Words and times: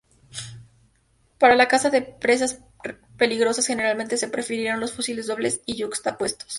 Para 1.37 1.55
la 1.55 1.67
caza 1.67 1.91
de 1.91 2.01
presas 2.01 2.59
peligrosas, 3.19 3.67
generalmente 3.67 4.17
se 4.17 4.29
prefieren 4.29 4.79
los 4.79 4.93
fusiles 4.93 5.27
dobles 5.27 5.61
yuxtapuestos. 5.67 6.49